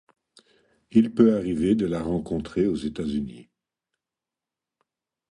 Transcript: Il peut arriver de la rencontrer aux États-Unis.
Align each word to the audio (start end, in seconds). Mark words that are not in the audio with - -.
Il 0.89 1.13
peut 1.13 1.37
arriver 1.37 1.75
de 1.75 1.85
la 1.85 2.01
rencontrer 2.01 2.65
aux 2.65 2.73
États-Unis. 2.75 3.51